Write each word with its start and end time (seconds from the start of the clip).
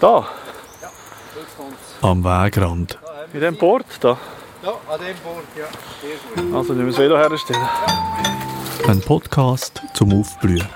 Da, 0.00 0.26
Am 2.02 2.24
Wegrand. 2.24 2.98
in 3.32 3.40
dem 3.40 3.58
Port 3.58 3.84
da. 4.00 4.16
Ja, 4.62 4.70
an 4.88 5.00
dem 5.00 5.16
Bord, 5.24 5.44
ja. 5.56 6.56
Also, 6.56 6.76
wir 6.76 6.84
müssen 6.84 6.96
das 6.96 6.98
Velo 6.98 7.16
herstellen. 7.16 7.68
Ein 8.86 9.00
Podcast 9.00 9.82
zum 9.94 10.18
Aufblühen. 10.20 10.66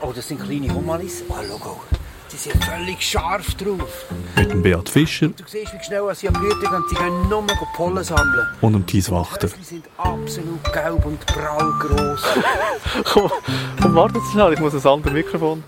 Oh, 0.00 0.12
das 0.14 0.28
sind 0.28 0.42
kleine 0.42 0.72
Hummalis. 0.72 1.22
Oh, 1.28 1.34
Logo. 1.48 1.80
Die 2.32 2.38
sind 2.38 2.64
völlig 2.64 3.02
scharf 3.02 3.54
drauf. 3.56 4.06
Mit 4.36 4.50
dem 4.50 4.62
Beat 4.62 4.88
Fischer 4.88 5.28
Du 5.28 5.44
siehst, 5.46 5.74
wie 5.74 5.84
schnell 5.84 6.02
sie 6.14 6.28
am 6.28 6.34
Blüten 6.34 6.60
gehen. 6.60 6.84
Sie 6.88 6.94
gehen 6.94 7.28
nur 7.28 7.42
noch 7.42 7.72
Pollen 7.74 8.02
sammeln. 8.02 8.46
und 8.62 8.72
dem 8.72 8.86
Thies 8.86 9.10
Wachter. 9.10 9.48
Die 9.48 9.62
sind 9.62 9.84
absolut 9.98 10.64
gelb 10.72 11.04
und 11.04 11.26
prall 11.26 11.72
gross. 11.78 12.22
Komm, 13.04 13.30
komm 13.80 13.94
warte 13.94 14.18
schnell, 14.32 14.54
ich 14.54 14.60
muss 14.60 14.74
ein 14.74 14.90
anderes 14.90 15.12
Mikrofon. 15.12 15.62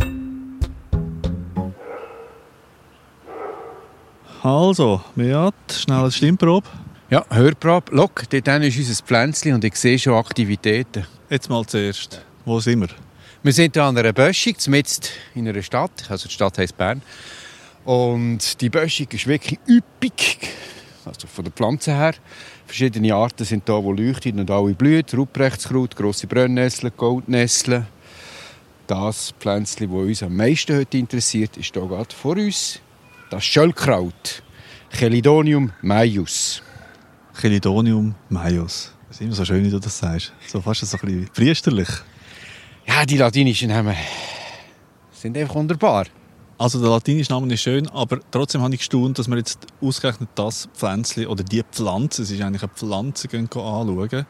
Also, 4.42 5.02
Beat, 5.14 5.54
schnell 5.70 6.00
eine 6.00 6.12
Stimmprobe. 6.12 6.66
Ja, 7.10 7.24
Hörprobe. 7.30 7.94
Look, 7.94 8.24
dort 8.30 8.48
ist 8.64 8.78
unser 8.78 9.04
Pflänzchen 9.04 9.54
und 9.54 9.64
ich 9.64 9.76
sehe 9.76 9.98
schon 9.98 10.14
Aktivitäten. 10.14 11.06
Jetzt 11.28 11.50
mal 11.50 11.64
zuerst. 11.66 12.22
Wo 12.44 12.58
sind 12.60 12.80
wir? 12.80 12.88
Wir 13.44 13.52
sind 13.52 13.74
hier 13.74 13.84
an 13.84 13.98
einer 13.98 14.14
Böschung, 14.14 14.54
mitten 14.68 15.02
in 15.34 15.46
einer 15.46 15.60
Stadt. 15.60 16.10
Also 16.10 16.28
die 16.28 16.32
Stadt 16.32 16.56
heisst 16.56 16.78
Bern. 16.78 17.02
Und 17.84 18.58
die 18.62 18.70
Böschung 18.70 19.06
ist 19.10 19.26
wirklich 19.26 19.60
üppig. 19.68 20.38
Also 21.04 21.26
von 21.26 21.44
der 21.44 21.52
Pflanze 21.52 21.94
her. 21.94 22.14
Verschiedene 22.64 23.14
Arten 23.14 23.44
sind 23.44 23.68
da, 23.68 23.78
die 23.78 24.02
leuchten 24.02 24.40
und 24.40 24.50
alle 24.50 24.72
blühen. 24.72 25.04
Ruprechtskraut, 25.12 25.94
grosse 25.94 26.26
Brennnessel, 26.26 26.90
Goldnessel. 26.92 27.84
Das 28.86 29.34
Pflänzchen, 29.38 29.90
das 29.90 29.98
uns 29.98 30.22
am 30.22 30.36
meisten 30.36 30.78
heute 30.78 30.96
interessiert, 30.96 31.58
ist 31.58 31.74
hier 31.74 31.86
gerade 31.86 32.14
vor 32.14 32.38
uns. 32.38 32.80
Das 33.28 33.44
Schöllkraut. 33.44 34.42
Chelidonium 34.88 35.70
maius. 35.82 36.62
Chelidonium 37.38 38.14
maius. 38.30 38.94
Das 39.08 39.18
ist 39.18 39.20
immer 39.20 39.34
so 39.34 39.44
schön, 39.44 39.62
wie 39.62 39.70
du 39.70 39.80
das 39.80 39.98
sagst. 39.98 40.32
So 40.46 40.62
fast 40.62 40.80
so 40.80 40.96
ein 40.96 41.00
bisschen 41.02 41.28
priesterlich. 41.28 41.88
Ja, 42.86 43.04
die 43.04 43.16
latinischen 43.16 43.68
Namen 43.68 43.96
sind 45.12 45.36
einfach 45.38 45.54
wunderbar. 45.54 46.06
Also 46.56 46.80
der 46.80 46.90
latinische 46.90 47.32
Name 47.32 47.52
ist 47.52 47.62
schön, 47.62 47.88
aber 47.88 48.20
trotzdem 48.30 48.62
habe 48.62 48.74
ich 48.74 48.80
gestaunt, 48.80 49.18
dass 49.18 49.28
wir 49.28 49.36
jetzt 49.36 49.66
ausgerechnet 49.80 50.28
das 50.34 50.68
Pflänzchen 50.74 51.26
oder 51.26 51.42
die 51.42 51.62
Pflanze, 51.62 52.22
es 52.22 52.30
ist 52.30 52.40
eigentlich 52.40 52.62
eine 52.62 52.72
Pflanze, 52.72 53.26
gehen 53.28 53.44
anschauen. 53.44 54.26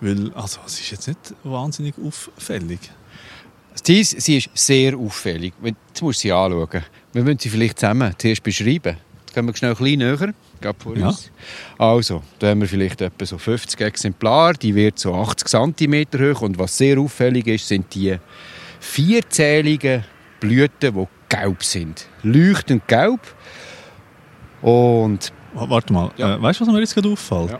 Weil, 0.00 0.32
also, 0.34 0.60
es 0.66 0.80
ist 0.80 0.90
jetzt 0.90 1.08
nicht 1.08 1.34
wahnsinnig 1.44 1.94
auffällig. 2.04 2.80
Dies, 3.86 4.10
sie 4.10 4.38
ist 4.38 4.50
sehr 4.54 4.96
auffällig. 4.96 5.54
Jetzt 5.62 6.02
musst 6.02 6.18
du 6.18 6.28
sie 6.28 6.32
anschauen. 6.32 6.82
Wir 7.12 7.22
müssen 7.22 7.38
sie 7.38 7.48
vielleicht 7.48 7.78
zusammen 7.78 8.12
zuerst 8.18 8.42
beschreiben. 8.42 8.96
Gehen 9.38 9.46
wir 9.46 9.54
schnell 9.56 9.70
ein 9.72 9.76
bisschen 9.76 9.98
näher. 9.98 10.34
Ja. 10.96 11.14
Also, 11.78 12.22
da 12.40 12.48
haben 12.48 12.60
wir 12.60 12.66
vielleicht 12.68 13.00
etwa 13.00 13.24
so 13.24 13.38
50 13.38 13.80
Exemplare. 13.80 14.54
Die 14.54 14.74
wird 14.74 14.98
so 14.98 15.14
80 15.14 15.46
cm 15.48 16.06
hoch. 16.34 16.40
Und 16.42 16.58
was 16.58 16.76
sehr 16.76 16.98
auffällig 16.98 17.46
ist, 17.46 17.68
sind 17.68 17.94
die 17.94 18.16
vierzähligen 18.80 20.04
Blüten, 20.40 20.92
die 20.94 21.06
gelb 21.28 21.62
sind. 21.62 22.06
Leuchtend 22.24 22.88
gelb. 22.88 23.20
Und 24.60 25.32
Warte 25.54 25.92
mal, 25.92 26.10
Ja. 26.16 26.34
äh, 26.36 26.42
weißt 26.42 26.60
du, 26.60 26.66
was 26.66 26.72
mir 26.74 26.80
jetzt 26.80 26.94
gerade 26.94 27.08
auffällt? 27.10 27.50
Ja. 27.50 27.58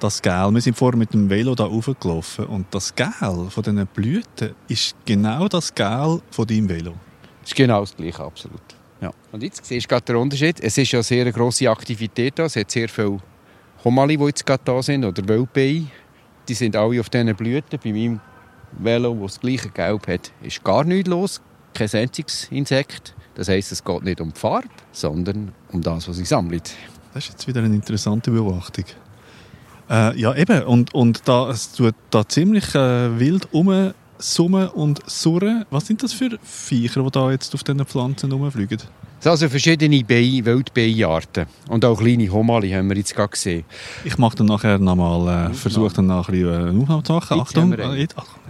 Das 0.00 0.20
Gel, 0.20 0.50
wir 0.52 0.60
sind 0.60 0.76
vorher 0.76 0.98
mit 0.98 1.14
dem 1.14 1.30
Velo 1.30 1.54
da 1.54 1.64
raufgelaufen 1.64 2.46
und 2.46 2.66
das 2.72 2.94
Gel 2.94 3.10
von 3.50 3.62
diesen 3.62 3.86
Blüten 3.86 4.54
ist 4.68 4.96
genau 5.06 5.48
das 5.48 5.74
Gel 5.74 6.20
von 6.30 6.46
deinem 6.46 6.68
Velo. 6.68 6.94
es 7.42 7.50
ist 7.50 7.56
genau 7.56 7.80
das 7.80 7.94
Gleiche, 7.96 8.22
absolut. 8.22 8.60
Ja. 9.04 9.12
Und 9.32 9.42
jetzt 9.42 9.62
siehst 9.66 9.84
du 9.84 9.88
gerade 9.88 10.06
den 10.06 10.16
Unterschied. 10.16 10.60
Es 10.60 10.78
ist 10.78 10.90
ja 10.92 11.02
sehr 11.02 11.20
eine 11.22 11.32
grosse 11.32 11.68
Aktivität 11.68 12.38
da. 12.38 12.46
Es 12.46 12.56
hat 12.56 12.70
sehr 12.70 12.88
viele 12.88 13.18
Homali, 13.84 14.16
die 14.16 14.24
jetzt 14.24 14.46
gerade 14.46 14.62
da 14.64 14.82
sind, 14.82 15.04
oder 15.04 15.28
Wildbienen. 15.28 15.90
Die 16.48 16.54
sind 16.54 16.74
alle 16.74 16.98
auf 16.98 17.10
diesen 17.10 17.34
Blüten. 17.36 17.78
Bei 17.84 17.92
meinem 17.92 18.20
Velo, 18.72 19.14
das 19.14 19.34
das 19.34 19.40
gleiche 19.40 19.68
Gelb 19.68 20.08
hat, 20.08 20.32
ist 20.42 20.64
gar 20.64 20.84
nichts 20.84 21.10
los. 21.10 21.42
Kein 21.74 21.90
einziges 21.92 22.48
Insekt. 22.50 23.14
Das 23.34 23.48
heisst, 23.48 23.72
es 23.72 23.84
geht 23.84 24.04
nicht 24.04 24.22
um 24.22 24.32
die 24.32 24.40
Farbe, 24.40 24.68
sondern 24.90 25.52
um 25.70 25.82
das, 25.82 26.08
was 26.08 26.16
sie 26.16 26.24
sammelt. 26.24 26.72
Das 27.12 27.24
ist 27.24 27.32
jetzt 27.32 27.46
wieder 27.46 27.62
eine 27.62 27.74
interessante 27.74 28.30
Beobachtung. 28.30 28.86
Äh, 29.90 30.18
ja, 30.18 30.34
eben. 30.34 30.62
Und, 30.62 30.94
und 30.94 31.28
da, 31.28 31.50
es 31.50 31.72
tut 31.72 31.94
da 32.08 32.26
ziemlich 32.26 32.74
äh, 32.74 33.18
wild 33.20 33.52
umsummen 34.18 34.68
und 34.68 35.00
surren. 35.10 35.64
Was 35.70 35.86
sind 35.86 36.02
das 36.02 36.12
für 36.12 36.38
Viecher, 36.42 37.02
die 37.02 37.10
da 37.10 37.30
jetzt 37.30 37.54
auf 37.54 37.64
diesen 37.64 37.84
Pflanzen 37.84 38.32
rumfliegen? 38.32 38.78
Es 38.78 39.24
sind 39.24 39.30
also 39.30 39.48
verschiedene 39.48 40.04
Bienen, 40.04 40.44
Wildbienenarten. 40.44 41.46
Und 41.68 41.84
auch 41.84 41.98
kleine 41.98 42.30
Homali 42.30 42.70
haben 42.70 42.88
wir 42.90 42.96
jetzt 42.96 43.14
gerade 43.14 43.30
gesehen. 43.30 43.64
Ich 44.04 44.18
mache 44.18 44.36
dann 44.36 44.46
nachher 44.46 44.78
nochmal, 44.78 45.50
äh, 45.50 45.54
versuche 45.54 45.94
dann 45.94 46.06
nachher 46.06 46.34
äh, 46.34 46.56
eine 46.68 46.80
Aufnahme 46.80 47.02
zu 47.02 47.12
machen. 47.14 47.38
Jetzt 47.38 47.48
Achtung. 47.56 47.72
äh, 47.72 47.94
jetzt- 47.94 48.18
Achtung. 48.18 48.40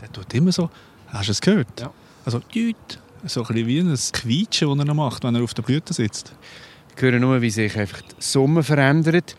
Der 0.00 0.12
tut 0.12 0.32
immer 0.34 0.52
so. 0.52 0.70
Hast 1.08 1.28
du 1.28 1.32
es 1.32 1.40
gehört? 1.40 1.80
Ja. 1.80 1.90
Also, 2.24 2.38
düt. 2.40 2.76
So 3.24 3.42
ein 3.42 3.46
bisschen 3.54 3.66
wie 3.68 3.78
ein 3.78 3.94
Quietschen, 4.12 4.76
das 4.78 4.88
er 4.88 4.94
macht, 4.94 5.22
wenn 5.22 5.34
er 5.36 5.44
auf 5.44 5.54
der 5.54 5.62
Blüte 5.62 5.92
sitzt. 5.94 6.34
Höre 6.96 7.18
nur, 7.18 7.40
wie 7.42 7.50
sich 7.50 7.76
einfach 7.76 8.00
die 8.02 8.14
Summe 8.18 8.62
verändert. 8.62 9.36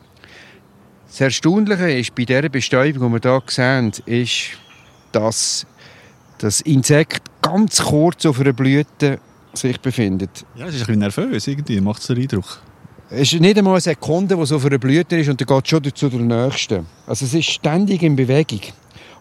Das 1.07 1.21
Erstaunliche 1.21 1.91
ist 1.91 2.15
bei 2.15 2.25
dieser 2.25 2.49
Bestäubung, 2.49 3.13
die 3.13 3.23
wir 3.23 3.31
hier 3.31 3.43
sehen, 3.47 3.91
ist, 4.05 4.57
dass 5.11 5.65
das 6.39 6.61
Insekt 6.61 7.21
ganz 7.41 7.81
kurz 7.83 8.25
auf 8.25 8.39
einer 8.39 8.53
Blüte 8.53 9.19
sich 9.53 9.79
befindet. 9.79 10.45
Ja, 10.55 10.65
es 10.65 10.75
ist 10.75 10.81
ein 10.81 10.87
bisschen 10.87 10.99
nervös 10.99 11.47
irgendwie, 11.47 11.79
macht 11.79 12.01
es 12.01 12.07
den 12.07 12.17
Eindruck. 12.19 12.61
Es 13.09 13.31
ist 13.31 13.39
nicht 13.39 13.57
einmal 13.57 13.73
eine 13.73 13.81
Sekunde, 13.81 14.37
wo 14.37 14.41
es 14.41 14.51
auf 14.51 14.65
einer 14.65 14.79
Blüte 14.79 15.17
ist 15.17 15.29
und 15.29 15.39
dann 15.39 15.47
geht 15.47 15.63
es 15.65 15.69
schon 15.69 15.95
zu 15.95 16.09
der 16.09 16.19
nächsten. 16.19 16.85
Also 17.05 17.25
es 17.25 17.33
ist 17.33 17.45
ständig 17.45 18.01
in 18.01 18.15
Bewegung. 18.15 18.61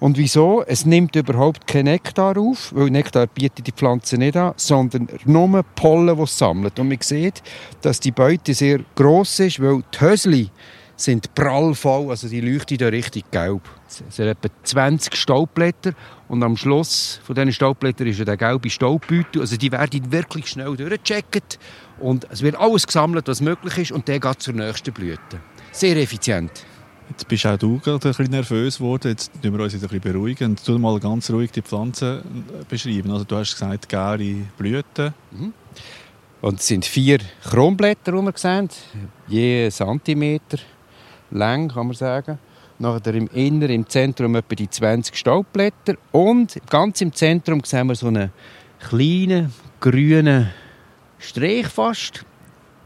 Und 0.02 0.18
wieso? 0.18 0.64
Es 0.66 0.84
nimmt 0.84 1.14
überhaupt 1.14 1.68
keinen 1.68 1.84
Nektar 1.84 2.36
auf, 2.36 2.74
weil 2.74 2.90
Nektar 2.90 3.28
bietet 3.28 3.68
die 3.68 3.70
Pflanze 3.70 4.18
nicht 4.18 4.36
an, 4.36 4.52
sondern 4.56 5.06
nur 5.26 5.62
Pollen, 5.76 6.16
die 6.16 6.22
es 6.24 6.36
sammelt. 6.36 6.76
Und 6.80 6.88
man 6.88 6.98
sieht, 7.00 7.40
dass 7.82 8.00
die 8.00 8.10
Beute 8.10 8.52
sehr 8.52 8.80
gross 8.96 9.38
ist, 9.38 9.62
weil 9.62 9.84
die 9.94 10.00
Hösli 10.00 10.50
sind 10.96 11.32
prallvoll, 11.36 12.10
also 12.10 12.26
die 12.26 12.40
leuchten 12.40 12.78
da 12.78 12.88
richtig 12.88 13.30
gelb. 13.30 13.62
Es 13.86 14.02
sind 14.16 14.26
etwa 14.26 14.48
20 14.64 15.14
Staubblätter 15.14 15.92
und 16.26 16.42
am 16.42 16.56
Schluss 16.56 17.20
von 17.24 17.36
diesen 17.36 17.52
Staubblättern 17.52 18.08
ist 18.08 18.18
ja 18.18 18.24
der 18.24 18.36
gelbe 18.36 18.70
Staubbeutel. 18.70 19.40
Also 19.40 19.56
die 19.56 19.70
werden 19.70 20.10
wirklich 20.10 20.48
schnell 20.48 20.76
durchgecheckt 20.76 21.60
und 22.00 22.26
es 22.28 22.42
wird 22.42 22.56
alles 22.56 22.88
gesammelt, 22.88 23.28
was 23.28 23.40
möglich 23.40 23.78
ist 23.78 23.92
und 23.92 24.08
dann 24.08 24.18
geht 24.18 24.42
zur 24.42 24.54
nächsten 24.54 24.92
Blüte. 24.92 25.40
Sehr 25.70 25.96
effizient. 25.96 26.66
Jetzt 27.12 27.28
bist 27.28 27.44
auch 27.44 27.58
du 27.58 27.78
gerade 27.78 28.08
ein 28.08 28.14
bisschen 28.14 28.30
nervös 28.30 28.78
geworden. 28.78 29.08
Jetzt 29.08 29.34
müssen 29.34 29.58
wir 29.58 29.64
uns 29.64 29.74
ein 29.74 29.80
bisschen 29.80 30.00
beruhigen. 30.00 30.50
Und 30.52 30.64
tu 30.64 30.78
mal 30.78 30.98
ganz 30.98 31.30
ruhig 31.30 31.50
die 31.50 31.60
Pflanzen 31.60 32.20
äh, 32.20 32.64
beschreiben. 32.66 33.10
Also 33.10 33.24
du 33.24 33.36
hast 33.36 33.52
gesagt, 33.52 33.86
gäre 33.86 34.36
Blüten. 34.56 35.12
Und 36.40 36.60
es 36.60 36.66
sind 36.66 36.86
vier 36.86 37.18
Kronblätter, 37.44 38.12
die 38.12 38.22
wir 38.22 38.32
sehen, 38.34 38.70
je 39.28 39.68
Zentimeter 39.70 40.56
lang, 41.30 41.68
kann 41.68 41.88
man 41.88 41.96
sagen. 41.96 42.38
Nachher 42.78 43.14
im 43.14 43.28
Inneren, 43.28 43.74
im 43.74 43.88
Zentrum 43.88 44.34
etwa 44.34 44.54
die 44.54 44.70
20 44.70 45.14
Staubblätter 45.14 45.96
und 46.12 46.56
ganz 46.70 47.02
im 47.02 47.12
Zentrum 47.12 47.62
sehen 47.62 47.88
wir 47.88 47.94
so 47.94 48.06
einen 48.06 48.32
kleinen 48.80 49.52
grünen 49.80 50.50
Strich 51.18 51.68
fast. 51.68 52.24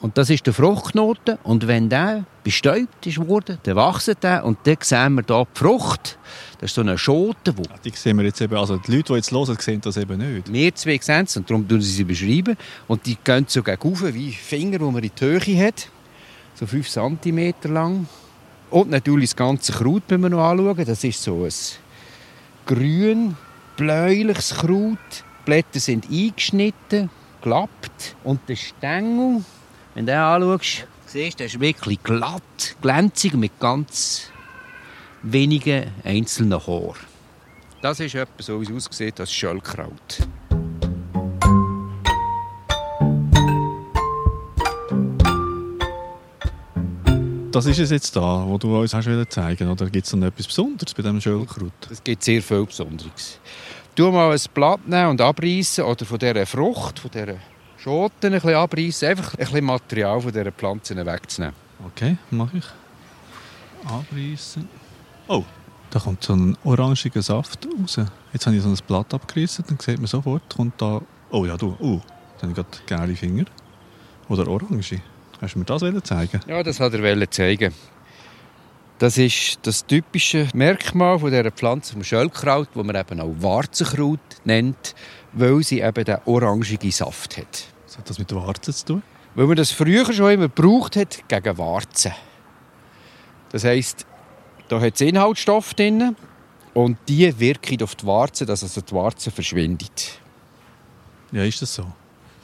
Und 0.01 0.19
das 0.19 0.31
ist 0.31 0.47
der 0.47 0.53
Fruchtknoten. 0.53 1.39
Und 1.43 1.67
wenn 1.67 1.89
der 1.89 2.25
bestäubt 2.45 3.07
ist 3.07 3.19
worden, 3.19 3.59
dann 3.63 3.77
wächst 3.77 4.23
der 4.23 4.45
und 4.45 4.59
dann 4.65 4.77
sehen 4.81 5.15
wir 5.15 5.25
hier 5.27 5.47
die 5.53 5.59
Frucht. 5.59 6.19
Das 6.61 6.71
ist 6.71 6.75
so 6.75 6.83
eine 6.83 6.97
Schote, 6.99 7.53
die 7.53 7.63
Ja, 7.63 7.77
die 7.85 7.91
sehen 7.91 8.17
wir 8.19 8.25
jetzt 8.25 8.41
eben. 8.41 8.57
Also 8.57 8.77
die 8.77 8.95
Leute, 8.95 9.13
die 9.13 9.17
jetzt 9.17 9.33
hören, 9.33 9.57
sehen 9.59 9.81
das 9.81 9.97
eben 9.97 10.19
nicht. 10.19 10.53
wir 10.53 10.75
zwei 10.75 10.99
sehen 11.01 11.25
es 11.25 11.37
und 11.37 11.49
darum 11.51 11.67
tun 11.67 11.81
sie 11.81 11.91
sie 11.91 12.05
beschreiben. 12.05 12.57
Und 12.87 13.07
die 13.07 13.17
gehen 13.23 13.47
so 13.49 13.63
gegen 13.63 13.83
rauf, 13.83 14.03
wie 14.15 14.33
Finger, 14.33 14.79
die 14.79 14.85
man 14.85 15.03
in 15.03 15.11
die 15.19 15.25
Höhe 15.25 15.67
hat. 15.67 15.89
So 16.55 16.67
5 16.67 16.89
cm 16.89 17.55
lang. 17.65 18.07
Und 18.71 18.91
natürlich 18.91 19.31
das 19.31 19.37
ganze 19.37 19.73
Kraut 19.73 20.09
müssen 20.11 20.23
wir 20.23 20.31
noch 20.31 20.45
anschauen. 20.45 20.85
Das 20.85 21.05
ist 21.05 21.23
so 21.23 21.45
ein 21.45 21.53
grün, 22.67 23.37
bläuliches 23.77 24.55
Kraut. 24.55 24.99
Die 25.11 25.45
Blätter 25.45 25.81
sind 25.81 26.07
eingeschnitten, 26.11 27.11
gelappt. 27.43 28.17
Und 28.25 28.41
der 28.49 28.57
Stängel, 28.57 29.45
wenn 29.97 30.05
du 30.05 30.13
den 30.13 30.21
anschaust, 30.21 30.87
siehst 31.07 31.35
du, 31.35 31.39
der 31.39 31.47
ist 31.47 31.59
wirklich 31.59 32.03
glatt, 32.03 32.77
glänzig 32.83 33.33
mit 33.33 33.59
ganz 33.59 34.31
wenigen 35.23 35.91
einzelnen 36.05 36.61
Haaren. 36.67 36.97
Das 37.81 37.99
ist 38.01 38.15
etwa 38.15 38.43
so, 38.43 38.61
wie 38.61 38.71
es 38.71 38.89
aussieht, 38.89 39.19
als 39.19 39.33
Schöllkraut. 39.33 40.29
das 47.51 47.65
ist 47.65 47.79
es 47.79 47.91
jetzt 47.91 48.15
da, 48.15 48.45
wo 48.47 48.59
du 48.59 48.79
uns 48.79 48.93
hast 48.93 49.09
zeigen 49.31 49.71
Oder 49.71 49.89
gibt 49.89 50.07
es 50.07 50.13
noch 50.13 50.27
etwas 50.27 50.47
Besonderes 50.47 50.93
bei 50.93 51.03
diesem 51.03 51.23
Schölkraut? 51.23 51.73
Es 51.91 52.05
gibt 52.05 52.23
sehr 52.23 52.43
viel 52.43 52.67
Besonderes. 52.67 53.41
Du 53.95 54.11
mal 54.11 54.31
ein 54.31 54.41
Blatt 54.53 54.87
nehmen 54.87 55.09
und 55.09 55.23
abreißen 55.23 55.83
oder 55.83 56.05
von 56.05 56.19
dieser 56.19 56.45
Frucht, 56.45 56.99
von 56.99 57.11
dieser 57.11 57.37
Schoten 57.87 58.27
ein 58.27 58.33
bisschen 58.33 58.55
abreißen, 58.55 59.09
einfach 59.11 59.35
ein 59.35 59.39
bisschen 59.39 59.65
Material 59.65 60.21
von 60.21 60.33
dieser 60.33 60.51
Pflanzen 60.51 61.07
wegzunehmen. 61.07 61.55
Okay, 61.87 62.17
mache 62.33 62.57
ich. 62.59 62.65
Abreißen. 63.85 64.69
Oh, 65.29 65.45
da 65.91 66.01
kommt 66.01 66.25
so 66.25 66.35
ein 66.35 66.59
orangiger 66.65 67.23
Saft 67.23 67.65
raus. 67.65 68.01
Jetzt 68.33 68.45
habe 68.45 68.57
ich 68.57 68.63
so 68.63 68.71
ein 68.71 68.79
Blatt 68.89 69.15
abgerissen, 69.15 69.65
dann 69.69 69.79
sieht 69.79 69.99
man 69.99 70.09
sofort, 70.09 70.43
kommt 70.53 70.83
da... 70.83 71.01
Oh 71.31 71.45
ja, 71.45 71.57
du, 71.57 71.77
oh, 71.79 72.01
dann 72.41 72.51
habe 72.51 72.61
ich 72.61 72.87
gerade 72.87 73.05
gelbe 73.05 73.15
Finger. 73.15 73.45
Oder 74.29 74.49
orange. 74.49 75.01
Hast 75.41 75.55
du 75.55 75.61
mir 75.61 75.65
das 75.65 75.83
wollen 75.83 76.03
zeigen? 76.03 76.41
Ja, 76.49 76.65
das 76.65 76.81
hat 76.81 76.93
er 76.93 77.31
zeigen. 77.31 77.73
Das 78.99 79.17
ist 79.17 79.61
das 79.63 79.87
typische 79.87 80.49
Merkmal 80.55 81.21
von 81.21 81.31
dieser 81.31 81.53
Pflanze, 81.53 81.93
vom 81.93 82.03
Schöllkraut, 82.03 82.71
wo 82.75 82.83
man 82.83 82.97
eben 82.97 83.21
auch 83.21 83.35
Warzenkraut 83.39 84.19
nennt, 84.43 84.97
weil 85.35 85.63
sie 85.63 85.83
eben 85.83 86.05
den 86.05 86.19
orangigen 86.25 86.91
Saft 86.91 87.37
hat. 87.37 87.76
Was 87.97 88.01
hat 88.01 88.11
das 88.11 88.19
mit 88.19 88.35
Warzen 88.35 88.75
zu 88.75 88.85
tun? 88.85 89.03
Weil 89.35 89.47
man 89.47 89.57
das 89.57 89.71
früher 89.71 90.13
schon 90.13 90.31
immer 90.31 90.49
gebraucht 90.49 90.97
hat 90.97 91.27
gegen 91.29 91.59
Warzen. 91.59 92.13
Das 93.51 93.65
heisst, 93.65 94.05
da 94.69 94.79
hat 94.79 94.95
es 94.97 95.01
Inhaltsstoffe 95.01 95.73
drin 95.73 96.15
und 96.75 96.99
die 97.09 97.39
wirken 97.41 97.83
auf 97.83 97.95
die 97.95 98.07
Warze, 98.07 98.45
dass 98.45 98.63
also 98.63 98.83
die 98.83 98.93
Warze 98.93 99.31
verschwindet. 99.31 100.21
Ja, 101.33 101.43
ist 101.43 101.63
das 101.63 101.75
so? 101.75 101.87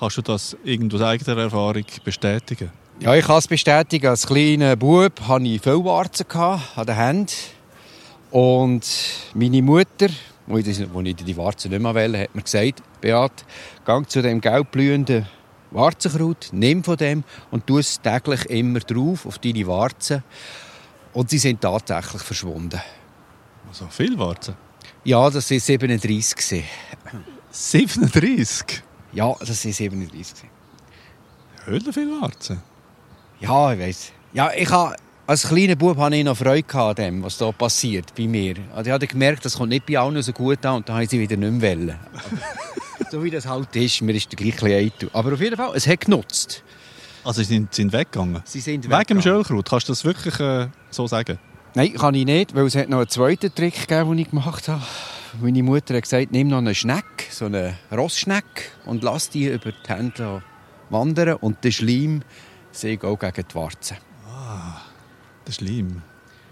Kannst 0.00 0.16
du 0.16 0.22
das 0.22 0.54
aus 0.54 1.00
eigener 1.02 1.36
Erfahrung 1.36 1.84
bestätigen? 2.02 2.70
Ja, 3.00 3.14
ich 3.14 3.26
kann 3.26 3.38
es 3.38 3.46
bestätigen. 3.46 4.06
Als 4.06 4.26
kleiner 4.26 4.74
Bub 4.76 5.20
hatte 5.28 5.44
ich 5.44 5.60
viele 5.60 5.84
Warzen 5.84 6.26
an 6.30 6.86
den 6.86 6.96
Händen. 6.96 7.28
Und 8.30 8.86
meine 9.34 9.60
Mutter, 9.60 10.08
als 10.48 10.66
ich 10.66 11.14
die 11.16 11.36
Warzen 11.36 11.70
nicht 11.70 11.82
mehr 11.82 11.94
wollte, 11.94 12.20
hat 12.20 12.34
mir 12.34 12.42
gesagt, 12.42 12.82
Beat, 13.02 13.44
geh 13.84 14.02
zu 14.06 14.22
dem 14.22 14.40
gelbblühenden 14.40 15.26
Warzenkraut, 15.72 16.50
nimm 16.52 16.84
von 16.84 16.96
dem 16.96 17.24
und 17.50 17.66
tu 17.66 17.78
es 17.78 18.00
täglich 18.00 18.44
immer 18.46 18.80
drauf 18.80 19.26
auf 19.26 19.38
deine 19.38 19.66
Warzen. 19.66 20.22
Und 21.12 21.30
sie 21.30 21.38
sind 21.38 21.60
tatsächlich 21.60 22.22
verschwunden. 22.22 22.80
Also 23.68 23.86
viel 23.88 24.18
Warzen? 24.18 24.54
Ja, 25.04 25.28
das 25.30 25.50
waren 25.50 25.60
37. 25.60 26.64
37? 27.50 28.82
Ja, 29.12 29.34
das 29.40 29.64
waren 29.64 29.72
37. 29.72 30.48
Höhle 31.64 31.92
viel 31.92 32.20
Warzen? 32.20 32.62
Ja, 33.40 33.72
ich 33.72 33.80
weiß. 33.80 34.12
Ja, 34.32 34.50
ich 34.56 34.70
habe, 34.70 34.96
als 35.26 35.48
kleiner 35.48 35.76
Bub 35.76 35.96
hatte 35.98 36.16
ich 36.16 36.24
noch 36.24 36.36
Freude 36.36 36.74
an 36.74 36.94
dem, 36.94 37.22
was 37.22 37.38
da 37.38 37.52
passiert 37.52 38.14
bei 38.16 38.26
mir. 38.26 38.56
Also 38.74 38.88
ich 38.88 38.92
habe 38.92 39.06
gemerkt, 39.06 39.44
das 39.44 39.56
kommt 39.56 39.70
nicht 39.70 39.86
bei 39.86 39.98
allen 39.98 40.20
so 40.22 40.32
gut 40.32 40.64
an 40.64 40.76
und 40.76 40.88
dann 40.88 40.94
habe 40.96 41.04
ich 41.04 41.10
sie 41.10 41.20
wieder 41.20 41.36
nicht 41.36 41.52
mehr 41.52 41.76
wollen. 41.76 41.98
so 43.12 43.22
wie 43.22 43.28
das 43.28 43.46
halt 43.46 43.76
ist, 43.76 44.00
mir 44.00 44.14
ist 44.14 44.32
der 44.32 44.38
gleiche 44.38 44.74
Eitel. 44.74 45.10
Aber 45.12 45.34
auf 45.34 45.40
jeden 45.40 45.56
Fall, 45.56 45.72
es 45.74 45.86
hat 45.86 46.00
genutzt. 46.00 46.64
Also 47.22 47.42
sie 47.42 47.48
sind, 47.56 47.74
sind 47.74 47.92
weggegangen? 47.92 48.42
Sie 48.46 48.60
sind 48.60 48.84
Wegen 48.84 48.90
dem 48.90 48.98
weggegangen. 48.98 49.22
Schölkraut, 49.22 49.68
kannst 49.68 49.88
du 49.88 49.92
das 49.92 50.04
wirklich 50.06 50.40
äh, 50.40 50.68
so 50.90 51.06
sagen? 51.06 51.38
Nein, 51.74 51.92
kann 51.92 52.14
ich 52.14 52.24
nicht, 52.24 52.54
weil 52.54 52.64
es 52.64 52.74
hat 52.74 52.88
noch 52.88 53.00
einen 53.00 53.08
zweiten 53.08 53.54
Trick 53.54 53.86
gegeben, 53.86 54.10
den 54.12 54.18
ich 54.20 54.30
gemacht 54.30 54.66
habe. 54.66 54.82
Meine 55.42 55.62
Mutter 55.62 55.94
hat 55.94 56.04
gesagt, 56.04 56.32
nimm 56.32 56.48
noch 56.48 56.58
einen 56.58 56.74
Schneck, 56.74 57.04
so 57.30 57.44
einen 57.44 57.76
Rossschneck, 57.92 58.72
und 58.86 59.02
lass 59.02 59.28
die 59.28 59.44
über 59.44 59.72
die 59.72 59.88
Hände 59.88 60.42
wandern 60.88 61.36
und 61.36 61.62
den 61.64 61.72
Schleim 61.72 62.22
säge 62.70 63.06
auch 63.06 63.18
gegen 63.18 63.44
die 63.46 63.54
Warzen. 63.54 63.98
Der 65.46 65.52
Schleim. 65.52 66.00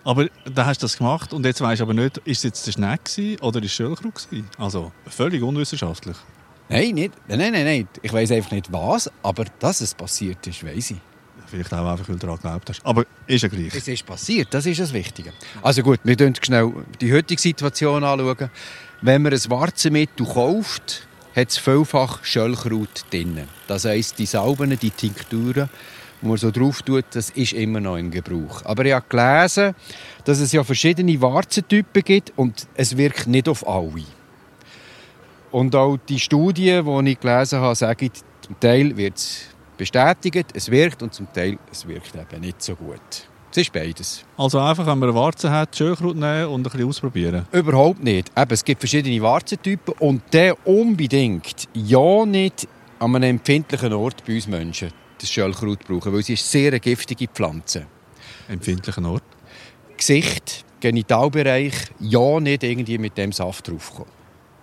Aber 0.05 0.27
dann 0.45 0.67
hast 0.67 0.83
du 0.83 0.85
das 0.85 0.99
gemacht 0.99 1.33
und 1.33 1.47
jetzt 1.47 1.63
weißt 1.63 1.81
du 1.81 1.85
aber 1.85 1.95
nicht, 1.95 2.19
ist 2.19 2.39
es 2.39 2.43
jetzt 2.43 2.67
der 2.67 2.73
Schneck 2.73 3.41
oder 3.41 3.61
ist 3.61 3.67
es 3.67 3.73
Schölkraut? 3.73 4.29
Also 4.59 4.93
völlig 5.07 5.43
unwissenschaftlich. 5.43 6.17
Nein, 6.71 6.95
nicht. 6.95 7.13
Nein, 7.27 7.53
nein, 7.53 7.65
nein. 7.65 7.89
Ich 8.01 8.13
weiß 8.13 8.31
einfach 8.31 8.53
nicht 8.53 8.73
was, 8.73 9.11
aber 9.23 9.45
dass 9.59 9.81
es 9.81 9.93
passiert 9.93 10.47
ist, 10.47 10.65
weiß 10.65 10.93
ich. 10.93 10.99
Vielleicht 11.49 11.75
auch 11.75 11.91
einfach, 11.91 12.09
weil 12.09 12.15
du 12.15 12.21
daran 12.21 12.37
geglaubt 12.37 12.69
hast. 12.69 12.87
Aber 12.87 13.05
ist 13.27 13.43
ja 13.43 13.49
gleich. 13.49 13.75
Es 13.75 13.89
ist 13.89 14.07
passiert, 14.07 14.55
das 14.55 14.67
ist 14.67 14.79
das 14.79 14.93
Wichtige. 14.93 15.33
Also 15.63 15.83
gut, 15.83 15.99
wir 16.05 16.17
schauen 16.17 16.35
schnell 16.41 16.73
die 17.01 17.13
heutige 17.13 17.41
Situation 17.41 18.05
anschauen. 18.05 18.51
Wenn 19.03 19.23
man 19.23 19.33
ein 19.33 19.51
Warzenmittel 19.51 20.27
kauft, 20.27 21.09
hat 21.35 21.49
es 21.49 21.59
vielfach 21.59 22.25
Schöllkraut 22.25 23.05
drin. 23.11 23.49
Das 23.67 23.85
heisst, 23.85 24.21
die 24.21 24.27
Salben, 24.27 24.79
die 24.79 24.91
Tinkturen, 24.91 25.69
die 26.23 26.27
man 26.27 26.37
so 26.37 26.53
drauf 26.53 26.83
tut, 26.83 27.07
das 27.11 27.31
ist 27.31 27.53
immer 27.53 27.81
noch 27.81 27.97
im 27.97 28.13
Gebrauch. 28.13 28.65
Aber 28.65 28.85
ich 28.85 28.93
habe 28.93 29.07
gelesen, 29.09 29.75
dass 30.25 30.39
es 30.39 30.53
ja 30.53 30.63
verschiedene 30.63 31.21
Warzentypen 31.21 32.05
gibt 32.05 32.33
und 32.37 32.69
es 32.75 32.97
wirkt 32.97 33.27
nicht 33.27 33.49
auf 33.49 33.67
alle. 33.67 34.05
Und 35.51 35.75
auch 35.75 35.97
die 36.09 36.19
Studien, 36.19 36.85
die 36.85 37.11
ich 37.13 37.21
gelesen 37.21 37.61
habe, 37.61 37.75
sagen, 37.75 38.11
zum 38.41 38.61
Teil 38.61 38.97
wird 38.97 39.17
es 39.17 39.47
bestätigt, 39.77 40.51
es 40.55 40.71
wirkt 40.71 41.03
und 41.03 41.13
zum 41.15 41.33
Teil 41.33 41.59
es 41.71 41.87
wirkt 41.87 42.15
eben 42.15 42.41
nicht 42.41 42.63
so 42.63 42.77
gut. 42.77 43.01
Es 43.51 43.57
ist 43.57 43.73
beides. 43.73 44.25
Also 44.37 44.61
einfach, 44.61 44.87
wenn 44.87 44.99
man 44.99 45.09
eine 45.09 45.19
Warze 45.19 45.51
hat, 45.51 45.75
Schölkraut 45.75 46.15
nehmen 46.15 46.47
und 46.47 46.61
ein 46.61 46.63
bisschen 46.71 46.89
ausprobieren. 46.89 47.47
Überhaupt 47.51 48.03
nicht. 48.03 48.31
Eben, 48.37 48.53
es 48.53 48.65
gibt 48.65 48.81
verschiedene 48.81 49.21
Warzentypen 49.21 49.95
und 49.99 50.23
der 50.33 50.55
unbedingt 50.67 51.69
ja 51.75 52.25
nicht 52.25 52.69
an 53.01 53.17
einem 53.17 53.31
empfindlichen 53.31 53.93
Ort 53.93 54.25
bei 54.25 54.35
uns 54.35 54.47
Menschen 54.47 54.93
das 55.19 55.31
Schöllkraut 55.31 55.81
brauchen, 55.87 56.13
weil 56.13 56.23
sie 56.23 56.35
ist 56.35 56.49
sehr 56.49 56.69
eine 56.69 56.81
giftige 56.81 57.27
Pflanze. 57.27 57.87
Empfindlichen 58.49 59.05
Ort. 59.07 59.25
Gesicht, 59.97 60.65
Genitalbereich, 60.79 61.75
ja 61.99 62.39
nicht 62.39 62.63
irgendwie 62.63 62.99
mit 62.99 63.19
dem 63.19 63.33
Saft 63.33 63.69
draufkommen. 63.69 64.20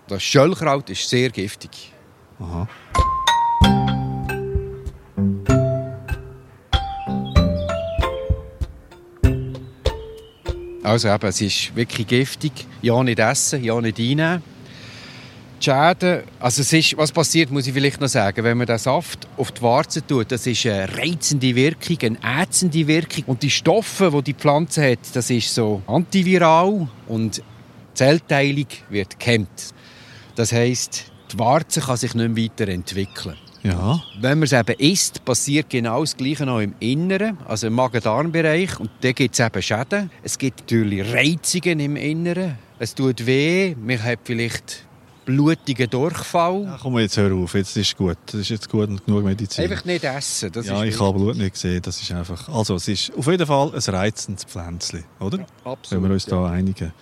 Das 0.08 0.24
Schöllkraut 0.24 0.90
ist 0.90 1.10
sehr 1.10 1.30
giftig. 1.30 1.92
Aha. 2.40 2.66
Also 10.82 11.10
eben, 11.10 11.28
es 11.28 11.42
ist 11.42 11.76
wirklich 11.76 12.08
giftig. 12.08 12.54
Ja 12.82 13.04
nicht 13.04 13.20
essen, 13.20 13.62
ja 13.62 13.82
nicht 13.82 14.00
einnehmen. 14.00 14.42
Die 15.60 15.66
Schäden, 15.66 16.24
also 16.40 16.62
es 16.62 16.72
ist, 16.72 16.98
was 16.98 17.12
passiert, 17.12 17.52
muss 17.52 17.68
ich 17.68 17.74
vielleicht 17.74 18.00
noch 18.00 18.08
sagen, 18.08 18.46
wenn 18.46 18.58
man 18.58 18.68
den 18.68 18.78
Saft 18.78 19.28
auf 19.36 19.52
die 19.52 19.62
Warze 19.62 20.06
tut, 20.06 20.32
das 20.32 20.48
ist 20.48 20.66
eine 20.68 20.88
reizende 20.98 21.54
Wirkung, 21.54 21.98
eine 22.24 22.44
ätzende 22.44 22.88
Wirkung. 22.88 23.26
Und 23.26 23.44
die 23.44 23.50
Stoffe, 23.50 24.10
die 24.14 24.22
die 24.22 24.34
Pflanze 24.36 24.92
hat, 24.92 25.00
das 25.14 25.30
ist 25.30 25.54
so 25.54 25.82
antiviral 25.88 26.88
und 27.08 27.38
die 27.38 27.44
Zellteilung 27.96 28.68
wird 28.90 29.20
gehemmt. 29.20 29.74
Das 30.38 30.52
heisst, 30.52 31.06
die 31.34 31.40
Warze 31.40 31.82
kann 31.82 31.98
sich 31.98 32.14
nicht 32.14 32.30
mehr 32.30 32.46
weiterentwickeln. 32.46 33.36
Ja. 33.64 34.04
Wenn 34.22 34.38
man 34.38 34.44
es 34.44 34.54
eben 34.54 34.76
isst, 34.78 35.26
passiert 35.26 35.68
genau 35.68 36.02
das 36.02 36.16
Gleiche 36.16 36.48
auch 36.48 36.60
im 36.60 36.76
Inneren, 36.80 37.40
also 37.48 37.66
im 37.66 37.74
Magen-Darm-Bereich. 37.74 38.80
Und 38.80 38.92
da 39.02 39.14
gibt 39.14 39.34
es 39.34 39.44
eben 39.44 39.62
Schäden. 39.64 40.12
Es 40.22 40.38
gibt 40.38 40.60
natürlich 40.60 41.12
Reizungen 41.12 41.80
im 41.80 41.96
Inneren. 41.96 42.56
Es 42.78 42.94
tut 42.94 43.26
weh. 43.26 43.74
Man 43.82 44.04
hat 44.04 44.20
vielleicht 44.26 44.86
blutigen 45.26 45.90
Durchfall. 45.90 46.66
ja. 46.66 46.80
Komm 46.84 47.00
jetzt 47.00 47.18
hör 47.18 47.34
auf, 47.34 47.56
jetzt 47.56 47.76
ist 47.76 47.98
gut. 47.98 48.18
Das 48.28 48.36
ist 48.36 48.50
jetzt 48.50 48.70
gut 48.70 48.90
und 48.90 49.04
genug 49.04 49.24
Medizin. 49.24 49.64
Einfach 49.64 49.86
nicht 49.86 50.04
essen. 50.04 50.52
Ja, 50.64 50.84
ich 50.84 51.00
habe 51.00 51.18
Blut 51.18 51.36
nicht 51.36 51.54
gesehen. 51.54 51.82
Das 51.82 52.00
ist 52.00 52.12
einfach. 52.12 52.48
Also, 52.50 52.76
es 52.76 52.88
ist 52.88 53.12
auf 53.18 53.26
jeden 53.26 53.48
Fall 53.48 53.72
ein 53.74 53.96
reizendes 53.96 54.46
Pflänzchen, 54.46 55.04
oder? 55.20 55.48
absolut. 55.66 56.04
Wenn 56.04 56.10
wir 56.12 56.14
uns 56.14 56.28
da 56.28 56.46
einigen. 56.46 56.94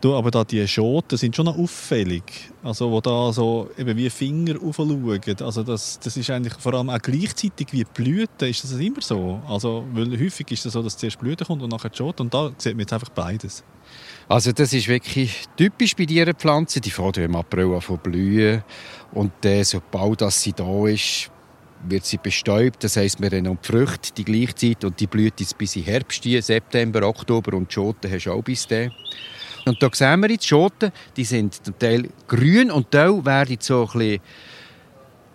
Du, 0.00 0.14
aber 0.14 0.30
da 0.30 0.44
die 0.44 0.66
Schoten 0.66 1.18
sind 1.18 1.36
schon 1.36 1.44
noch 1.44 1.58
auffällig. 1.58 2.22
Also, 2.62 2.90
wo 2.90 3.02
da 3.02 3.32
so 3.34 3.68
eben 3.76 3.98
wie 3.98 4.08
Finger 4.08 4.54
aufschauen. 4.62 5.20
Also, 5.40 5.62
das, 5.62 5.98
das 6.00 6.16
ist 6.16 6.30
eigentlich 6.30 6.54
vor 6.54 6.72
allem 6.72 6.88
auch 6.88 7.02
gleichzeitig 7.02 7.68
wie 7.72 7.84
Blüten. 7.84 8.48
Ist 8.48 8.64
das 8.64 8.72
immer 8.72 9.02
so? 9.02 9.42
Also, 9.46 9.84
weil 9.92 10.18
häufig 10.18 10.50
ist 10.52 10.64
es 10.64 10.72
so, 10.72 10.82
dass 10.82 10.96
zuerst 10.96 11.16
die 11.16 11.24
Blüte 11.24 11.44
kommt 11.44 11.62
und 11.62 11.70
nachher 11.70 11.90
die 11.90 11.98
Schote. 11.98 12.22
Und 12.22 12.32
da 12.32 12.50
sieht 12.56 12.72
man 12.72 12.80
jetzt 12.80 12.94
einfach 12.94 13.10
beides. 13.10 13.62
Also 14.26 14.52
das 14.52 14.72
ist 14.72 14.88
wirklich 14.88 15.44
typisch 15.56 15.94
bei 15.94 16.06
dieser 16.06 16.32
Pflanze. 16.32 16.80
Die 16.80 16.90
fängt 16.90 17.18
im 17.18 17.36
April 17.36 17.74
an 17.74 17.82
zu 17.82 17.98
blühen. 17.98 18.64
Und 19.12 19.32
dann, 19.42 19.64
sobald 19.64 20.22
das 20.22 20.40
sie 20.40 20.54
da 20.54 20.86
ist, 20.86 21.30
wird 21.86 22.06
sie 22.06 22.18
bestäubt. 22.18 22.84
Das 22.84 22.96
heisst, 22.96 23.20
wir 23.20 23.30
haben 23.30 23.58
die 23.62 23.66
Früchte 23.66 24.12
die 24.16 24.24
gleiche 24.24 24.54
Zeit 24.54 24.84
und 24.84 24.98
die 24.98 25.06
blüht 25.06 25.34
bis 25.58 25.76
in 25.76 25.82
Herbst, 25.82 26.22
September, 26.22 27.06
Oktober 27.06 27.56
und 27.56 27.68
die 27.68 27.74
Schoten 27.74 28.10
hast 28.10 28.24
du 28.24 28.32
auch 28.32 28.42
bis 28.42 28.66
dann. 28.66 28.92
Und 29.66 29.82
da 29.82 29.88
sehen 29.92 30.20
wir 30.20 30.30
jetzt, 30.30 30.44
die 30.44 30.48
Schoten, 30.48 30.92
die 31.16 31.24
sind 31.24 31.64
zum 31.64 31.78
Teil 31.78 32.08
grün 32.26 32.70
und 32.70 32.90
Teil 32.90 33.24
werden 33.24 33.58
so 33.60 33.82
ein 33.82 33.98
bisschen 33.98 34.20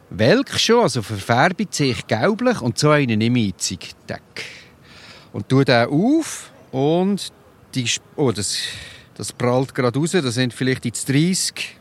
welk 0.10 0.60
schon, 0.60 0.84
also 0.84 1.02
verfärbt 1.02 1.74
sich 1.74 2.06
gelblich 2.08 2.62
und 2.62 2.78
so 2.78 2.90
einen 2.90 3.20
nehme 3.20 3.40
ich. 3.40 3.96
Tack. 4.08 4.44
Und 5.34 5.50
tue 5.50 5.66
den 5.66 5.88
auf 5.90 6.52
und 6.72 7.32
die, 7.74 7.90
oh, 8.16 8.32
das, 8.32 8.58
das 9.16 9.34
prallt 9.34 9.76
gerade 9.76 10.00
raus. 10.00 10.12
Das 10.12 10.36
sind 10.36 10.54
vielleicht 10.54 10.86
jetzt 10.86 11.10
30 11.10 11.78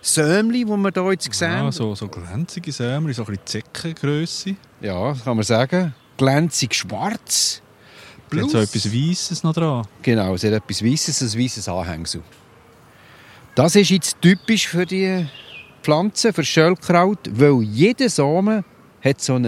Sämli, 0.00 0.64
die 0.64 0.70
wir 0.70 0.92
hier 0.92 1.12
jetzt 1.12 1.32
sehen. 1.32 1.50
Ja, 1.50 1.72
so, 1.72 1.94
so 1.94 2.08
glänzige 2.08 2.72
Sämli, 2.72 3.12
so 3.12 3.22
ein 3.22 3.26
bisschen 3.26 3.46
Zeckengrösse. 3.72 4.56
Ja, 4.80 5.10
das 5.10 5.24
kann 5.24 5.36
man 5.36 5.44
sagen. 5.44 5.94
Glänzig 6.16 6.74
schwarz. 6.74 7.62
Plus. 8.28 8.44
Hat 8.44 8.50
so 8.50 8.58
etwas 8.58 8.92
Weisses 8.92 9.42
noch 9.42 9.54
dran? 9.54 9.86
Genau, 10.02 10.34
es 10.34 10.44
hat 10.44 10.52
etwas 10.52 10.84
Weisses, 10.84 11.22
ein 11.22 11.40
weißes 11.40 11.68
Anhängsel. 11.68 12.22
Das 13.54 13.74
ist 13.74 13.90
jetzt 13.90 14.20
typisch 14.20 14.68
für 14.68 14.86
die 14.86 15.26
Pflanze, 15.82 16.32
für 16.32 16.44
Schöllkraut, 16.44 17.18
weil 17.32 17.62
jeder 17.62 18.08
Samen 18.08 18.64
hat 19.02 19.20
so 19.20 19.34
ein 19.34 19.44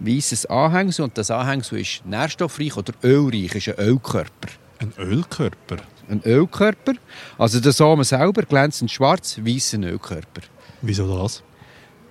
weißes 0.00 0.46
Anhängsel 0.46 1.04
und 1.04 1.18
das 1.18 1.30
Anhängsel 1.30 1.80
ist 1.80 2.04
nährstoffreich 2.04 2.76
oder 2.76 2.92
ölreich, 3.02 3.54
ist 3.54 3.68
ein 3.68 3.74
Ölkörper. 3.78 4.48
Ein 4.80 4.92
Ölkörper? 4.98 5.76
Ein 6.08 6.22
Ölkörper. 6.24 6.94
Also 7.36 7.60
der 7.60 7.72
Samen 7.72 8.04
selber 8.04 8.42
glänzend 8.42 8.90
schwarz, 8.90 9.38
weißer 9.38 9.78
Ölkörper. 9.78 10.42
Wieso 10.82 11.22
das? 11.22 11.42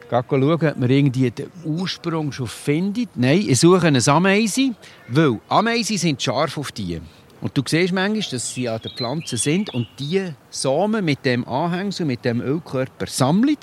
Schauen, 0.09 0.43
ob 0.43 0.61
man 0.61 0.89
irgendwie 0.89 1.31
den 1.31 1.51
Ursprung 1.65 2.31
schon 2.31 2.47
findet. 2.47 3.09
Nein, 3.15 3.45
ich 3.47 3.59
suche 3.59 3.87
eine 3.87 4.01
Ameise, 4.07 4.73
weil 5.09 5.39
Ameisen 5.49 5.97
sind 5.97 6.21
scharf 6.21 6.57
auf 6.57 6.71
die. 6.71 7.01
Und 7.41 7.57
du 7.57 7.61
siehst 7.65 7.93
manchmal, 7.93 8.23
dass 8.31 8.53
sie 8.53 8.69
an 8.69 8.81
den 8.81 8.91
Pflanzen 8.93 9.37
sind 9.37 9.73
und 9.73 9.87
die 9.99 10.31
Samen 10.49 11.03
mit 11.03 11.25
dem 11.25 11.47
Anhängsel, 11.47 12.05
mit 12.05 12.23
dem 12.25 12.41
Ölkörper 12.41 13.07
sammeln. 13.07 13.57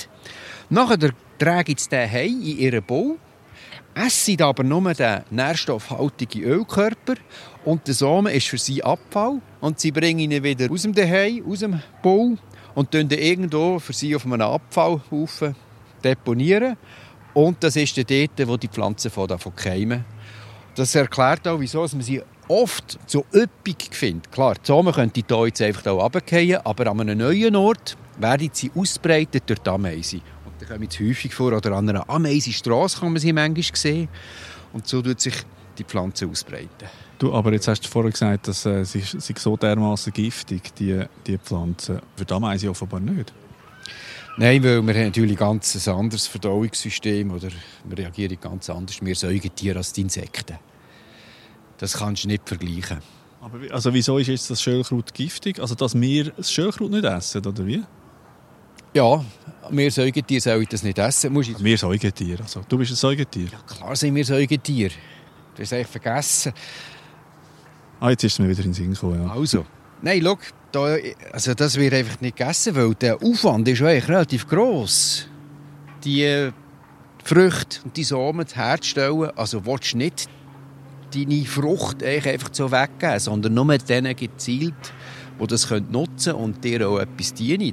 Nachher 0.68 1.12
tragen 1.38 1.74
sie 1.76 1.88
den 1.88 2.10
heim 2.10 2.42
in 2.42 2.58
ihren 2.58 2.84
Bau, 2.84 3.16
essen 3.94 4.40
aber 4.42 4.62
nur 4.62 4.92
den 4.92 5.22
nährstoffhaltigen 5.30 6.42
Ölkörper 6.42 7.14
und 7.64 7.86
der 7.86 7.94
Samen 7.94 8.32
ist 8.32 8.48
für 8.48 8.58
sie 8.58 8.84
Abfall 8.84 9.40
und 9.60 9.80
sie 9.80 9.92
bringen 9.92 10.30
ihn 10.30 10.42
wieder 10.42 10.70
aus 10.70 10.82
dem 10.82 10.94
Daheim, 10.94 11.42
aus 11.48 11.60
dem 11.60 11.80
Bau 12.02 12.34
und 12.74 12.94
dann 12.94 13.10
irgendwo 13.10 13.78
für 13.78 13.92
sie 13.92 14.14
auf 14.14 14.24
einem 14.26 14.40
Abfallhaufen 14.42 15.56
deponieren. 16.04 16.76
Und 17.32 17.62
das 17.62 17.76
ist 17.76 17.96
der 17.96 18.04
dort, 18.04 18.48
wo 18.48 18.56
die 18.56 18.68
Pflanzen 18.68 19.10
davon 19.26 19.56
keimen. 19.56 20.04
Das 20.74 20.94
erklärt 20.94 21.46
auch, 21.48 21.58
wieso 21.58 21.80
man 21.80 22.02
sie 22.02 22.22
oft 22.48 22.98
so 23.06 23.24
üppig 23.32 23.88
findet. 23.92 24.30
Klar, 24.30 24.54
die 24.54 24.66
Samen 24.66 24.92
könnten 24.92 25.24
hier 25.26 25.46
jetzt 25.46 25.62
einfach 25.62 25.86
auch 25.86 26.02
runterfallen, 26.02 26.58
aber 26.64 26.90
an 26.90 27.00
einem 27.00 27.18
neuen 27.18 27.56
Ort 27.56 27.96
werden 28.18 28.50
sie 28.52 28.70
ausbreitet 28.74 29.44
durch 29.46 29.60
die 29.60 29.70
Ameise. 29.70 30.16
Und 30.44 30.60
da 30.60 30.66
kommen 30.66 30.88
sie 30.90 31.08
häufig 31.08 31.34
vor, 31.34 31.52
oder 31.52 31.72
an 31.72 31.88
einer 31.88 32.08
Ameisenstraße 32.08 33.00
kann 33.00 33.12
man 33.12 33.20
sie 33.20 33.32
manchmal 33.32 33.64
sehen. 33.74 34.08
Und 34.72 34.86
so 34.86 35.00
tut 35.02 35.20
sich 35.20 35.34
die 35.78 35.84
Pflanze 35.84 36.26
ausbreiten. 36.26 36.88
Du, 37.18 37.32
aber 37.32 37.52
jetzt 37.52 37.68
hast 37.68 37.84
du 37.84 37.88
vorher 37.88 38.10
gesagt, 38.10 38.48
dass 38.48 38.66
äh, 38.66 38.84
sie, 38.84 39.00
sie 39.00 39.34
so 39.36 39.56
dermaßen 39.56 40.12
giftig, 40.12 40.74
die, 40.74 41.04
die 41.26 41.38
Pflanzen. 41.38 42.00
Für 42.16 42.24
die 42.24 42.34
Ameise 42.34 42.70
offenbar 42.70 43.00
nicht. 43.00 43.32
Nein, 44.36 44.64
weil 44.64 44.82
wir 44.84 44.94
haben 44.94 45.04
natürlich 45.04 45.36
ganz 45.36 45.86
ein 45.86 45.94
anderes 45.94 46.26
Verdauungssystem 46.26 47.30
oder 47.30 47.48
wir 47.84 47.98
reagieren 47.98 48.36
ganz 48.40 48.68
anders. 48.68 48.98
Wir 49.00 49.14
Säugetiere 49.14 49.78
als 49.78 49.92
die 49.92 50.00
Insekten. 50.00 50.58
Das 51.78 51.94
kannst 51.94 52.24
du 52.24 52.28
nicht 52.28 52.48
vergleichen. 52.48 52.98
Aber 53.40 53.58
also 53.70 53.94
wieso 53.94 54.18
ist 54.18 54.26
jetzt 54.26 54.50
das 54.50 54.60
Schöllkraut 54.60 55.14
giftig? 55.14 55.60
Also 55.60 55.74
dass 55.76 55.98
wir 56.00 56.30
das 56.30 56.50
Schöllkraut 56.50 56.90
nicht 56.90 57.04
essen, 57.04 57.46
oder 57.46 57.64
wie? 57.64 57.84
Ja, 58.92 59.24
wir 59.70 59.90
Säugetiere 59.90 60.40
sollen 60.40 60.66
das 60.68 60.82
nicht 60.82 60.98
essen. 60.98 61.32
Musst 61.32 61.62
wir 61.62 61.78
Säugetiere, 61.78 62.42
also 62.42 62.62
du 62.68 62.78
bist 62.78 62.92
ein 62.92 62.96
Säugetier? 62.96 63.48
Ja, 63.52 63.58
klar 63.58 63.94
sind 63.94 64.14
wir 64.14 64.24
Säugetiere. 64.24 64.94
Du 65.54 65.62
hast 65.62 65.72
es 65.72 65.88
vergessen. 65.88 66.52
Ah, 68.00 68.10
jetzt 68.10 68.24
ist 68.24 68.32
es 68.32 68.38
mir 68.40 68.48
wieder 68.48 68.60
in 68.60 68.70
den 68.70 68.74
Sinn 68.74 68.92
gekommen. 68.94 69.22
Ja. 69.22 69.32
Also, 69.32 69.64
nein, 70.04 70.20
schau, 70.22 70.38
da, 70.70 70.96
also 71.32 71.54
das 71.54 71.76
wird 71.76 71.94
einfach 71.94 72.20
nicht 72.20 72.36
gegessen, 72.36 72.76
weil 72.76 72.94
der 72.94 73.22
Aufwand 73.22 73.66
ist 73.68 73.82
eigentlich 73.82 74.08
relativ 74.08 74.46
gross. 74.46 75.28
Die 76.04 76.50
Früchte 77.24 77.80
und 77.84 77.96
die 77.96 78.04
Samen 78.04 78.46
herzustellen, 78.52 79.30
also 79.36 79.64
willst 79.64 79.94
du 79.94 79.98
nicht 79.98 80.28
deine 81.14 81.44
Frucht 81.44 82.02
einfach 82.02 82.50
so 82.52 82.70
weggeben, 82.70 83.18
sondern 83.18 83.54
nur 83.54 83.78
denen 83.78 84.14
gezielt, 84.14 84.74
die 85.40 85.46
das 85.46 85.70
nutzen 85.70 86.32
können 86.32 86.44
und 86.44 86.64
dir 86.64 86.88
auch 86.88 86.98
etwas 86.98 87.32
dienen. 87.32 87.72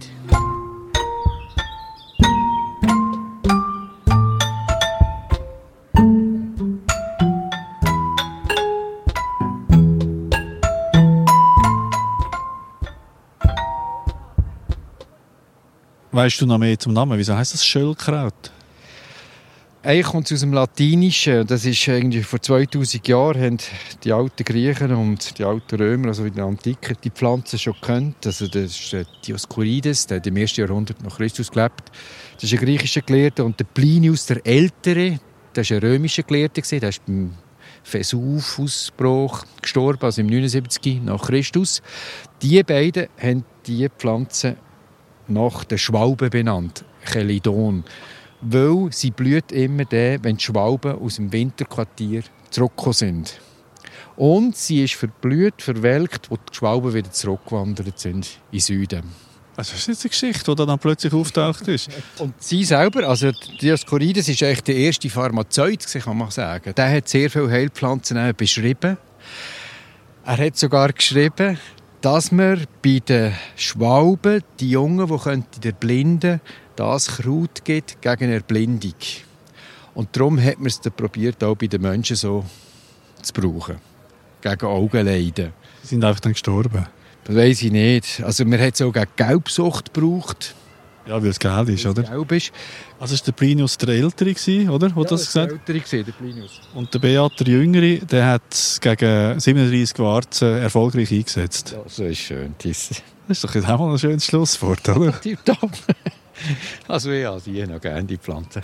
Weißt 16.13 16.41
du 16.41 16.45
noch 16.45 16.57
mehr 16.57 16.77
zum 16.77 16.91
Namen? 16.91 17.17
Wieso 17.17 17.37
heißt 17.37 17.53
das 17.53 17.65
Schöllkraut? 17.65 18.51
Eigentlich 19.81 20.05
kommt 20.07 20.25
es 20.25 20.33
aus 20.33 20.39
dem 20.41 20.51
Latinischen. 20.51 21.47
Das 21.47 21.63
ist 21.63 21.87
irgendwie 21.87 22.21
vor 22.21 22.41
2000 22.41 23.07
Jahren 23.07 23.41
haben 23.41 23.57
die 24.03 24.11
alten 24.11 24.43
Griechen 24.43 24.91
und 24.93 25.39
die 25.39 25.45
alten 25.45 25.77
Römer, 25.77 26.09
also 26.09 26.25
in 26.25 26.33
der 26.33 26.43
Antike, 26.43 26.95
die 27.01 27.11
Pflanzen 27.11 27.57
schon 27.57 27.75
gekannt. 27.75 28.17
Also 28.25 28.47
das 28.47 28.93
ist 28.93 29.07
Dioskurides, 29.25 30.05
der 30.05 30.17
hat 30.17 30.27
im 30.27 30.35
ersten 30.35 30.59
Jahrhundert 30.59 31.01
nach 31.01 31.15
Christus 31.15 31.49
gelebt. 31.49 31.89
Das 32.35 32.43
ist 32.43 32.53
ein 32.53 32.59
griechischer 32.59 33.01
Gelehrter 33.01 33.45
und 33.45 33.57
der 33.57 33.65
Plinius 33.65 34.25
der 34.25 34.45
Ältere, 34.45 35.17
der 35.55 35.61
ist 35.61 35.71
ein 35.71 35.79
römischer 35.79 36.23
Gelehrter 36.23 36.61
der 36.61 36.89
ist 36.89 37.05
beim 37.05 37.35
Vesuv-Ausbruch 37.83 39.45
gestorben, 39.61 40.03
also 40.03 40.19
im 40.19 40.27
79 40.27 41.01
nach 41.03 41.21
Christus. 41.21 41.81
Die 42.41 42.61
beiden 42.63 43.07
haben 43.17 43.45
die 43.65 43.87
Pflanzen 43.97 44.57
nach 45.33 45.63
der 45.63 45.77
Schwalbe 45.77 46.29
benannt, 46.29 46.83
Chelidon. 47.11 47.83
Weil 48.41 48.87
sie 48.91 49.11
blüht 49.11 49.51
immer 49.51 49.85
dann, 49.85 50.23
wenn 50.23 50.37
die 50.37 50.43
Schwalben 50.43 50.99
aus 50.99 51.15
dem 51.17 51.31
Winterquartier 51.31 52.23
zurückgekommen 52.49 52.93
sind. 52.93 53.41
Und 54.15 54.55
sie 54.55 54.83
ist 54.83 54.95
verblüht, 54.95 55.61
verwelkt, 55.61 56.29
wo 56.29 56.35
die 56.35 56.55
Schwalben 56.55 56.93
wieder 56.93 57.11
zurückgewandert 57.11 57.99
sind 57.99 58.27
in 58.51 58.57
den 58.57 58.59
Süden. 58.59 59.03
Also 59.55 59.73
das 59.73 59.81
ist 59.81 59.87
jetzt 59.87 60.01
eine 60.05 60.09
Geschichte, 60.09 60.55
die 60.55 60.65
dann 60.65 60.79
plötzlich 60.79 61.13
auftaucht 61.13 61.67
ist. 61.67 61.89
Und 62.19 62.41
sie 62.41 62.63
selber, 62.63 63.07
also 63.07 63.31
Dioskurides 63.61 64.27
ist 64.29 64.41
eigentlich 64.43 64.63
der 64.63 64.75
erste 64.75 65.09
Pharmazeut, 65.09 65.85
kann 66.03 66.17
man 66.17 66.31
sagen. 66.31 66.73
Der 66.75 66.91
hat 66.91 67.09
sehr 67.09 67.29
viele 67.29 67.49
Heilpflanzen 67.49 68.33
beschrieben. 68.35 68.97
Er 70.23 70.37
hat 70.37 70.57
sogar 70.57 70.93
geschrieben, 70.93 71.57
dass 72.01 72.31
man 72.31 72.65
bei 72.83 72.99
den 72.99 73.33
Schwalben, 73.55 74.43
die 74.59 74.71
Jungen, 74.71 75.07
die 75.55 75.59
der 75.59 75.71
Blinden 75.71 76.41
das 76.75 77.07
Kraut 77.07 77.63
gibt 77.63 78.01
gegen 78.01 78.31
Erblindung. 78.31 78.95
Und 79.93 80.15
darum 80.15 80.41
hat 80.41 80.57
man 80.57 80.67
es 80.67 80.81
dann 80.81 80.93
probiert, 80.93 81.43
auch 81.43 81.55
bei 81.55 81.67
den 81.67 81.81
Menschen 81.81 82.15
so 82.15 82.43
zu 83.21 83.33
brauchen. 83.33 83.77
Gegen 84.41 84.65
Augenleiden. 84.65 85.53
Sie 85.83 85.89
sind 85.89 86.03
einfach 86.03 86.21
dann 86.21 86.33
gestorben? 86.33 86.87
Das 87.23 87.35
weiß 87.35 87.61
ich 87.61 87.71
nicht. 87.71 88.23
Also 88.23 88.45
man 88.45 88.59
hat 88.59 88.73
es 88.73 88.81
auch 88.81 88.93
gegen 88.93 89.07
Gelbsucht 89.15 89.93
gebraucht. 89.93 90.55
Ja, 91.07 91.21
weil 91.21 91.29
es 91.29 91.39
gelb 91.39 91.69
ist, 91.69 91.85
oder? 91.85 92.03
Gelb 92.03 92.31
ist. 92.31 92.51
Also 92.99 93.15
war 93.15 93.25
der 93.25 93.31
Plinius 93.31 93.77
der 93.77 93.89
Ältere, 93.89 94.71
oder? 94.71 94.89
Hat 94.89 94.97
ja, 94.97 95.03
das 95.03 95.25
gesagt? 95.25 95.67
der 95.67 95.75
Ältere, 95.75 96.03
der 96.03 96.11
Plinius. 96.11 96.61
Und 96.75 96.93
der 96.93 96.99
Beat, 96.99 97.39
der 97.39 97.47
Jüngere, 97.47 98.05
der 98.05 98.27
hat 98.27 98.79
gegen 98.81 99.39
37 99.39 99.99
Warzen 99.99 100.57
erfolgreich 100.57 101.11
eingesetzt. 101.11 101.71
Ja, 101.71 101.81
so 101.87 102.03
ist 102.03 102.19
schön. 102.19 102.53
Das, 102.59 102.89
das 102.89 103.03
ist 103.37 103.43
doch 103.43 103.55
jetzt 103.55 103.67
auch 103.67 103.79
mal 103.79 103.91
ein 103.91 103.99
schönes 103.99 104.25
Schlusswort, 104.25 104.87
oder? 104.89 105.11
Tipptopp. 105.21 105.71
Also 106.87 107.11
ja, 107.11 107.37
die 107.39 107.65
noch 107.65 107.81
gerne, 107.81 108.03
die 108.03 108.17
Pflanzen. 108.17 108.63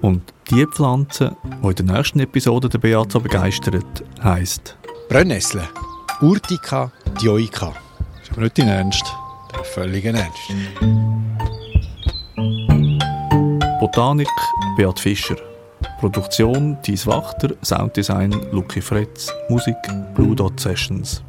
Und 0.00 0.22
die 0.50 0.64
Pflanze, 0.66 1.36
die 1.62 1.68
in 1.68 1.86
der 1.86 1.96
nächsten 1.96 2.20
Episode 2.20 2.68
der 2.68 2.78
Beat 2.78 3.12
begeistert, 3.20 4.04
heisst 4.22 4.76
Brennnessel. 5.08 5.62
Urtica 6.20 6.92
dioica. 7.20 7.74
Aber 8.36 8.42
nicht 8.42 8.58
dein 8.58 8.68
Ernst. 8.68 9.02
Völlig 9.72 10.04
Ernst. 10.04 10.54
Botanik 13.80 14.28
Beat 14.76 15.00
Fischer. 15.00 15.36
Produktion 16.00 16.76
Thies 16.82 17.06
Wachter, 17.06 17.54
Sounddesign 17.64 18.32
Lucky 18.52 18.82
Fretz, 18.82 19.32
Musik 19.48 19.76
Blue 20.14 20.36
Dot 20.36 20.60
Sessions. 20.60 21.22